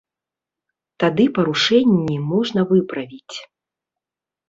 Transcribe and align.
Тады 1.03 1.27
парушэнні 1.37 2.17
можна 2.33 2.61
выправіць. 2.75 3.37